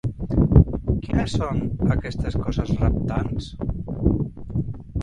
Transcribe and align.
Quines 1.03 1.35
són, 1.39 1.61
aquestes 1.97 2.39
coses 2.47 2.73
reptants? 2.81 3.53